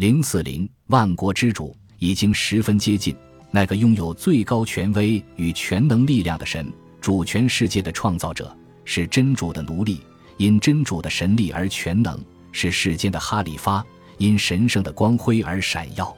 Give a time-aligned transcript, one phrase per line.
[0.00, 3.14] 零四零万国之主已经十分接近
[3.50, 10.00] 那个拥有最高权威与全能力量的神，主权世界的创造者，是真主的奴隶，
[10.38, 12.18] 因真主的神力而全能，
[12.50, 13.84] 是世间的哈里发，
[14.16, 16.16] 因神圣的光辉而闪耀。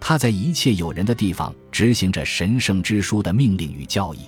[0.00, 4.22] 他在一切有人的地方执行着神圣之书的命令与教义。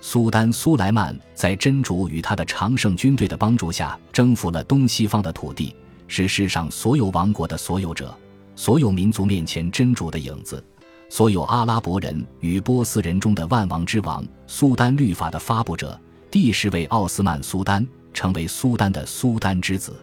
[0.00, 5.76] 苏丹苏莱曼在真主与他的常胜军队的帮助下，征服了东西方的土地，
[6.08, 8.18] 是世上所有王国的所有者。
[8.54, 10.62] 所有民族面前真主的影子，
[11.08, 15.98] 所有阿拉伯人与波斯人中的万王之王，苏丹律法的发布者，
[16.30, 19.94] 第十位奥斯曼苏丹，成为苏丹的苏丹之子。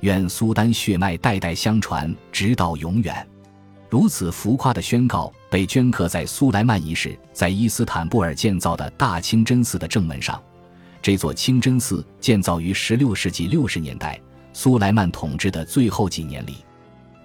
[0.00, 3.26] 愿苏丹血脉代代相传，直到永远。
[3.88, 10.42] 如此浮夸的宣告被镌刻在苏莱曼一世在伊斯坦布尔建造的大清真寺的正门上。
[11.00, 14.20] 这座清真寺建造于16世纪60年代，
[14.52, 16.56] 苏莱曼统治的最后几年里。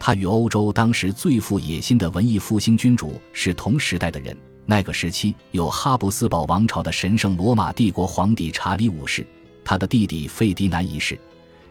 [0.03, 4.35] 他与欧洲当时最富野心的文艺复兴君主是同时代的人。
[4.65, 9.23] 那个时期有哈布斯堡王朝的神圣罗马帝国皇帝查理五世，
[9.63, 11.19] 他的弟弟费迪南一世，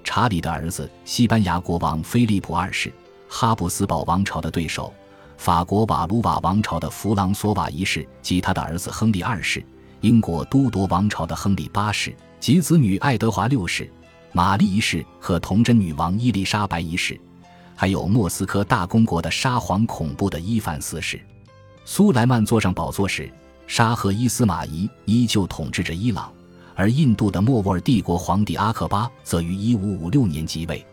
[0.04, 2.92] 查理的儿子西班牙国王菲利普二世，
[3.28, 4.94] 哈布斯堡王朝的对手
[5.36, 9.60] 法国瓦卢瓦王朝的弗朗索瓦一世及他的儿子亨利二世，
[10.02, 13.90] 英国都铎王朝的亨利八世及子女爱德华六世、
[14.30, 17.20] 玛丽一世和童贞女王伊丽莎白一世。
[17.80, 21.18] 还有莫斯科大公国的沙皇恐怖的伊凡四世，
[21.86, 23.32] 苏莱曼坐上宝座时，
[23.66, 26.30] 沙赫伊斯马仪依旧统治着伊朗，
[26.74, 30.84] 而印度的莫卧儿帝国皇帝阿克巴则于1556年即位。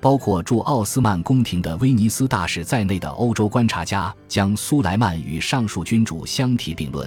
[0.00, 7.06] 包括驻奥斯曼宫廷的威尼斯大使在内的欧洲观察家将苏莱曼与上述君主相提并论，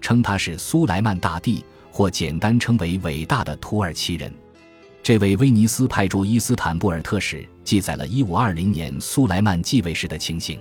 [0.00, 4.32] 称他是苏莱曼大帝，或简单称为伟大的土耳其人。
[5.04, 10.58] 这位威尼斯派驻伊斯坦布尔特使记载了1520年苏莱曼继位时的情形。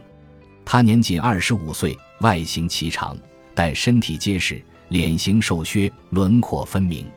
[0.66, 3.18] 他年仅25岁，外形颀长，
[3.56, 7.10] 但身体结实，脸型瘦削，轮廓分明。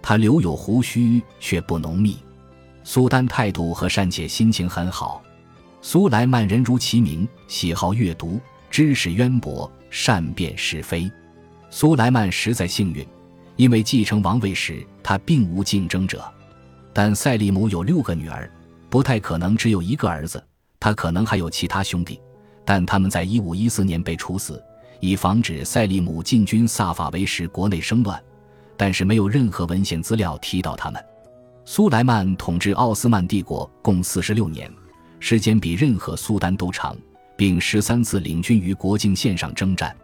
[0.00, 2.16] 他留有胡须，却不浓密。
[2.84, 5.20] 苏丹态度和善且心情很好。
[5.82, 8.38] 苏莱曼人如其名，喜好阅读，
[8.70, 11.10] 知识渊博，善辨是非。
[11.68, 13.04] 苏莱曼实在幸运，
[13.56, 16.32] 因为继承王位时他并无竞争者。
[16.92, 18.50] 但赛利姆有六个女儿，
[18.88, 20.42] 不太可能只有一个儿子。
[20.78, 22.20] 他可能还有其他兄弟，
[22.64, 24.62] 但他们在一五一四年被处死，
[24.98, 28.20] 以防止赛利姆进军萨法维时国内生乱。
[28.76, 31.04] 但是没有任何文献资料提到他们。
[31.66, 34.72] 苏莱曼统治奥斯曼帝国共四十六年，
[35.18, 36.96] 时间比任何苏丹都长，
[37.36, 39.94] 并十三次领军于国境线上征战。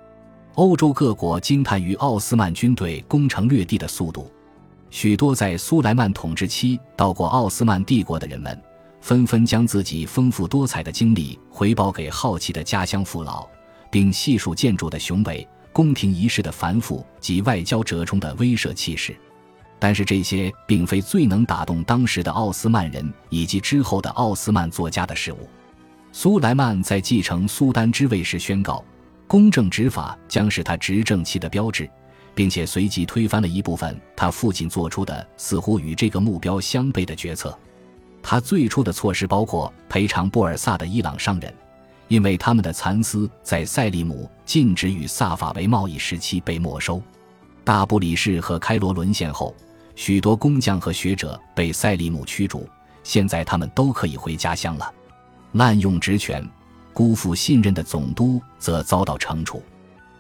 [0.57, 4.31] 欧洲各国惊叹于奥斯曼军队攻城略地的速度。
[4.97, 8.59] 许多在苏莱曼统治期到过奥斯曼帝国的人们，
[9.03, 13.47] 纷纷将自己丰富多彩的经历回报给好奇的家乡父老，
[13.91, 19.15] 并细数建筑的雄伟、宫廷仪式的繁复及外交折冲的威慑气势。
[19.79, 25.47] 但是这些并非最能打动当时的奥斯曼人以及之后的奥斯曼作家的事物。
[26.11, 28.83] 苏莱曼在继承苏丹之位时宣告，
[29.27, 31.87] 公正执法将是他执政期的标志。
[32.37, 37.59] 并且随即推翻了一部分他父亲做出的似乎与这个目标相悖的决策。
[38.23, 41.53] 他最初的措施包括赔偿布尔萨的伊朗商人，
[42.09, 47.01] 因为他们的蚕丝在塞利姆禁止与萨法维贸易时期被没收。
[47.65, 49.55] 大布里士和开罗沦陷后，
[49.95, 52.69] 许多工匠和学者被塞利姆驱逐，
[53.03, 54.93] 现在他们都可以回家乡了。
[55.53, 56.47] 滥用职权、
[56.93, 59.63] 辜负信任的总督则遭到惩处。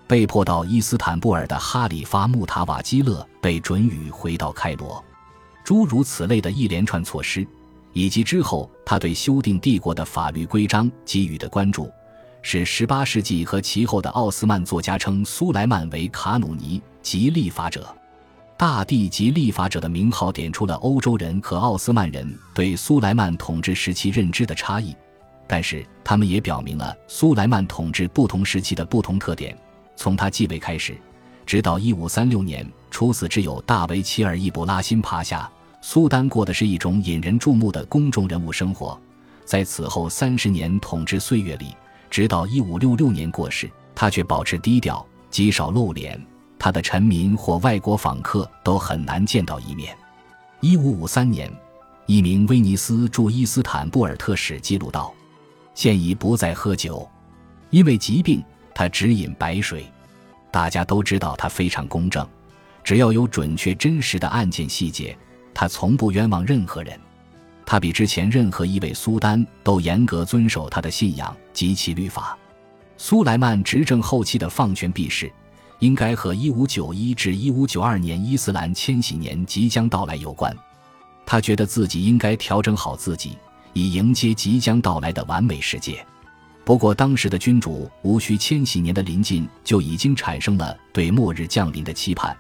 [0.07, 5.05] 被迫到伊斯坦布尔的哈里发穆塔瓦基勒被准予回到开罗，
[5.65, 7.47] 诸如此类的一连串措施，
[7.93, 11.91] 以及之后他对修订帝国的法律规章给予的关注，
[12.41, 17.93] 使18世纪和其后的奥斯曼作家称苏莱曼为卡努尼即立法者。
[18.57, 24.97] 大帝及立法者的名号点出了欧洲人和奥斯曼人对苏莱曼统治时期认知的差异，
[25.47, 29.55] 但是他们也表明了苏莱曼统治不同时期的不同特点。
[29.97, 30.97] 从他继位开始，
[31.45, 35.51] 直到一五三六年处死之友大维齐尔·易卜拉欣帕夏，
[35.81, 38.99] 苏丹过的是一种引人注目的公众人物生活。
[39.45, 41.75] 在此后三十年统治岁月里，
[42.11, 46.21] 直到一五六六年过世，他却保持低调，极少露脸。
[46.59, 49.97] 他的臣民或外国访客都很难见到一面。
[50.61, 51.53] 一五五三年，
[52.07, 55.15] 一名威尼斯驻伊斯坦布尔特使记录道
[55.75, 57.09] ：“现已不再喝酒，
[57.71, 58.43] 因为疾病。”
[58.79, 59.91] 他只饮白水，
[60.51, 62.29] 大家都知道他非常公正，
[62.85, 65.17] 只要有准确真实的案件细节，
[65.55, 67.01] 他从不冤枉任何人。
[67.65, 72.37] 他比之前任何一位苏丹都严格遵守他的信仰及其律法。
[72.99, 75.33] 苏莱曼执政后期的放权避世，
[75.79, 80.55] 应该和1591至1592年伊斯兰千禧年即将到来有关。
[81.25, 83.39] 他觉得自己应该调整好自己，
[83.73, 86.05] 以迎接即将到来的完美世界。
[86.67, 92.37] 不过，当时的君主无需千禧年的临近，就已经产生了对末日降临的期盼。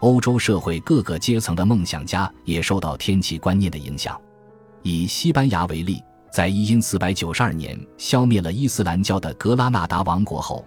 [0.00, 4.20] 欧洲社会各个阶层的梦想家也受到天启观念的影响。
[4.82, 10.66] 以西班牙为例，在一因四百九十二年消灭了伊斯兰教的格拉纳达王国后，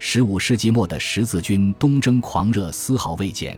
[0.00, 3.56] 十五世纪末的十字军东征狂热丝毫未减，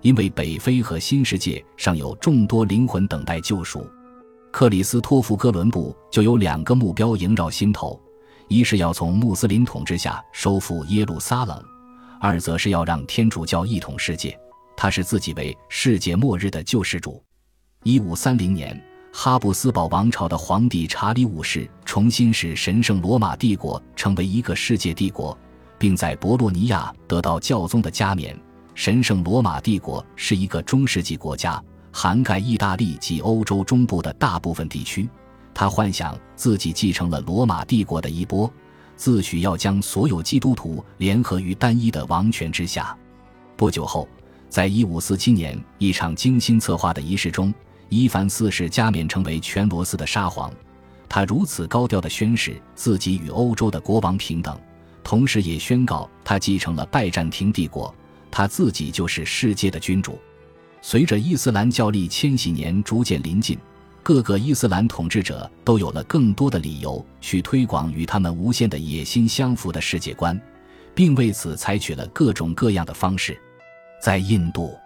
[0.00, 3.86] 因为北非和新世界尚有众多灵魂等待救赎。
[4.50, 8.01] 克里斯托弗·哥伦布就有两个目标萦绕心头：
[8.52, 11.64] 一是要从穆斯林统治下收复耶路撒冷，
[12.20, 14.38] 二则是要让天主教一统世界。
[14.76, 17.22] 他视自己为世界末日的救世主。
[17.82, 18.78] 一五三零年。
[19.14, 25.36] 哈布斯堡王朝的皇帝查理五世重新使神圣罗马帝国成为一个世界帝国，
[25.78, 28.34] 并在博洛尼亚得到教宗的加冕。
[28.74, 31.62] 神圣罗马帝国是一个中世纪国家，
[31.92, 35.06] 涵盖意大利及欧洲中部的大部分地区。
[35.54, 38.52] 他幻想自己继承了罗马帝国的衣钵，
[38.96, 42.96] 自诩要将所有基督徒联合于单一的王权之下。
[43.56, 44.08] 不久后，
[44.48, 47.52] 在一五四七年一场精心策划的仪式中。
[47.94, 50.50] 伊凡四世加冕成为全罗斯的沙皇，
[51.10, 54.58] 他如此高调地宣誓自己与欧洲的国王平等，
[55.04, 57.94] 同时也宣告他继承了拜占庭帝国，
[58.30, 60.18] 他自己就是世界的君主。
[60.80, 63.58] 随着伊斯兰教历千禧年逐渐临近，
[64.02, 70.38] 各个伊斯兰统治者都有了更多的理由去推广与他们无限的野心相符的世界观，
[70.92, 73.40] 并为此采取了各种各样的方式，
[74.02, 74.76] 在印度。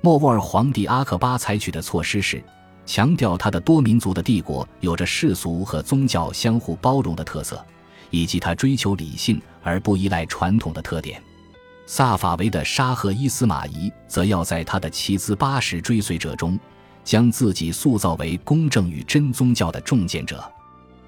[0.00, 2.42] 莫卧儿皇帝阿克巴采取的措施是，
[2.86, 7.64] 强调他的多民族的帝国有着世俗和宗教相互包容的特色，
[8.10, 11.20] 以及他追求理性而不依赖传统的特点。
[11.84, 16.58] 萨法维的沙赫伊斯马仪则要在他的七兹八十追随者中，
[17.04, 20.42] 将自己塑造为公正与真宗教的重建者，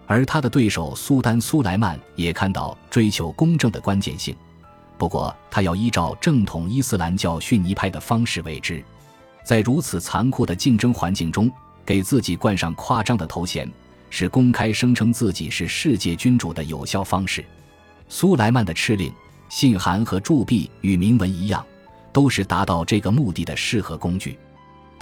[0.06, 4.34] 而他的对手苏丹苏莱曼也看到追求公正的关键性。
[4.96, 8.82] 不过，他要依照正统伊斯兰教逊尼派的方式为之，
[9.44, 11.50] 在如此残酷的竞争环境中，
[11.84, 13.68] 给自己冠上夸张的头衔，
[14.08, 17.44] 是公开声称自己是世界君主的有效方式。
[18.08, 19.12] 苏莱曼的敕令、
[19.48, 21.64] 信函和铸币与铭文一样，
[22.12, 24.38] 都是达到这个目的的适合工具。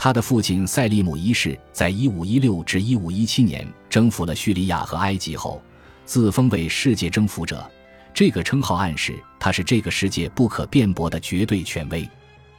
[0.03, 5.63] 他的父亲塞利姆一世在1516至1517年征服了叙利亚和埃及后，
[6.05, 7.65] 自封为世界征服者。
[8.13, 12.05] 这个称号暗示他是这个世界不可辩驳的绝对权威。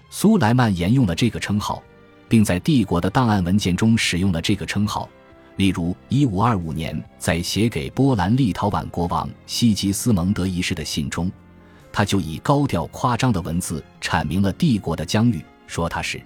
[0.10, 1.84] 苏莱曼沿用了这个称号，
[2.30, 5.10] 并在帝国的档案文件中使用了这个称号。
[5.58, 11.30] 例如，1525年在写给波兰立陶宛国王西吉斯蒙德一世的信中，
[11.92, 16.22] 他就以高调夸张的文字阐明了帝国的疆域，说他是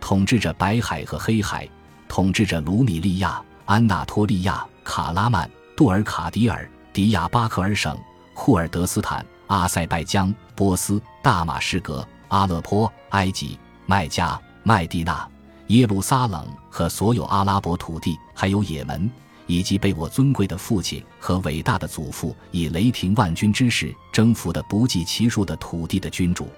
[0.00, 1.68] 统治着白海和黑海，
[2.08, 7.96] 统治着卢米利亚、安纳托利亚、卡拉曼、杜尔卡迪尔、迪亚巴克尔省。
[8.34, 15.28] 库尔德斯坦、阿塞拜疆、波斯、大马士革、阿勒颇、埃及、麦加、麦地那、
[15.66, 19.10] 耶路撒冷和所有阿拉伯土地，还有也门，
[19.48, 26.48] 以及被我尊贵的父亲和伟大的祖父以雷霆万钧之势征服的不计其数的土地的君主。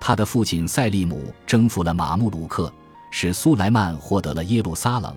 [0.00, 2.72] 他的父亲塞利姆征服了马穆鲁克，
[3.10, 5.14] 使苏莱曼获得了耶路撒冷，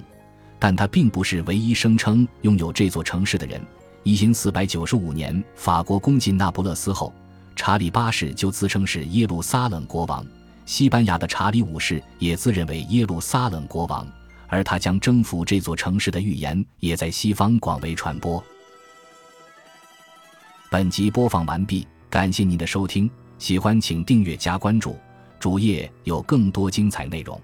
[0.58, 3.62] 但他并不是唯一声称拥有这座城市的人。
[4.04, 7.14] 一因四百九十五年，法国攻进那不勒斯后，
[7.56, 10.26] 查理八世就自称是耶路撒冷国王。
[10.66, 14.08] 西班牙的查理五世也自认为耶路撒冷国王，
[14.48, 18.44] 而他将征服这座城市的预言也在西方广为传播。
[20.70, 23.10] 本集播放完毕，感谢您的收听，
[23.42, 24.96] 喜欢请订阅加关注，
[25.40, 27.42] 主页有更多精彩内容。